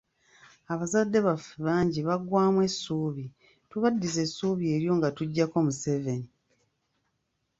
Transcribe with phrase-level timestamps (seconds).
[0.73, 3.25] Abazadde baffe bangi baggwaamu essuubi,
[3.69, 6.29] tubaddize essuubi eryo nga tuggyako Museveni.